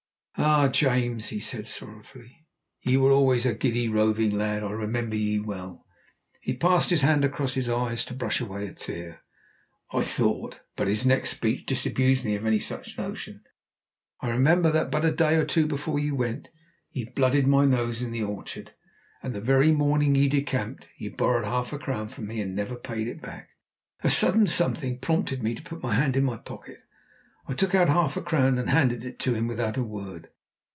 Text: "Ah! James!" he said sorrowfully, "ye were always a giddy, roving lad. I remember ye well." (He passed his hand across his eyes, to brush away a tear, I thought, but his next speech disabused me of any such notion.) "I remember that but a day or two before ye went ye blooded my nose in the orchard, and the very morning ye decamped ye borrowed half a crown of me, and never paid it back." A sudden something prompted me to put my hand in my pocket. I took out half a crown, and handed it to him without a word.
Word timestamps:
"Ah! 0.43 0.69
James!" 0.69 1.29
he 1.29 1.39
said 1.39 1.67
sorrowfully, 1.67 2.47
"ye 2.81 2.97
were 2.97 3.11
always 3.11 3.45
a 3.45 3.53
giddy, 3.53 3.87
roving 3.87 4.31
lad. 4.31 4.63
I 4.63 4.71
remember 4.71 5.15
ye 5.15 5.39
well." 5.39 5.85
(He 6.39 6.55
passed 6.55 6.89
his 6.89 7.01
hand 7.01 7.23
across 7.23 7.53
his 7.53 7.69
eyes, 7.69 8.03
to 8.05 8.15
brush 8.15 8.41
away 8.41 8.65
a 8.65 8.73
tear, 8.73 9.21
I 9.91 10.01
thought, 10.01 10.61
but 10.75 10.87
his 10.87 11.05
next 11.05 11.29
speech 11.31 11.67
disabused 11.67 12.25
me 12.25 12.33
of 12.33 12.43
any 12.45 12.57
such 12.57 12.97
notion.) 12.97 13.43
"I 14.19 14.29
remember 14.29 14.71
that 14.71 14.89
but 14.89 15.05
a 15.05 15.11
day 15.11 15.35
or 15.35 15.45
two 15.45 15.67
before 15.67 15.99
ye 15.99 16.09
went 16.09 16.47
ye 16.89 17.05
blooded 17.05 17.45
my 17.45 17.65
nose 17.65 18.01
in 18.01 18.11
the 18.11 18.23
orchard, 18.23 18.73
and 19.21 19.35
the 19.35 19.41
very 19.41 19.71
morning 19.71 20.15
ye 20.15 20.27
decamped 20.27 20.87
ye 20.97 21.09
borrowed 21.09 21.45
half 21.45 21.71
a 21.71 21.77
crown 21.77 22.07
of 22.07 22.17
me, 22.17 22.41
and 22.41 22.55
never 22.55 22.75
paid 22.75 23.07
it 23.07 23.21
back." 23.21 23.49
A 24.03 24.09
sudden 24.09 24.47
something 24.47 24.97
prompted 24.97 25.43
me 25.43 25.53
to 25.53 25.61
put 25.61 25.83
my 25.83 25.93
hand 25.93 26.15
in 26.17 26.23
my 26.23 26.37
pocket. 26.37 26.79
I 27.47 27.53
took 27.53 27.73
out 27.73 27.89
half 27.89 28.15
a 28.15 28.21
crown, 28.21 28.59
and 28.59 28.69
handed 28.69 29.03
it 29.03 29.17
to 29.21 29.33
him 29.33 29.47
without 29.47 29.75
a 29.75 29.83
word. 29.83 30.29